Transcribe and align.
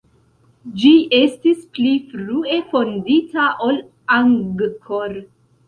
Ĝi 0.83 0.93
estis 1.17 1.59
pli 1.75 1.91
frue 2.15 2.59
fondita 2.73 3.47
ol 3.69 3.81
Angkor. 4.19 5.17